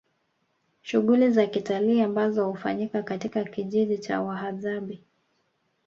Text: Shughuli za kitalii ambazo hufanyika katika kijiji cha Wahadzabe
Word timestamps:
Shughuli 0.81 1.31
za 1.31 1.47
kitalii 1.47 2.01
ambazo 2.01 2.45
hufanyika 2.47 3.03
katika 3.03 3.43
kijiji 3.43 3.97
cha 3.97 4.21
Wahadzabe 4.21 5.01